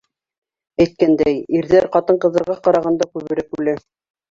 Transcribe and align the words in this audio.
Әйткәндәй, 0.85 1.35
ирҙәр 1.59 1.87
ҡатын-ҡыҙҙарға 1.97 2.57
ҡарағанда 2.67 3.11
күберәк 3.15 3.57
үлә. 3.61 3.79